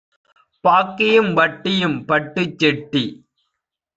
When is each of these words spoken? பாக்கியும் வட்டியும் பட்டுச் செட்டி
பாக்கியும் 0.63 1.29
வட்டியும் 1.33 1.97
பட்டுச் 2.05 2.57
செட்டி 2.59 3.03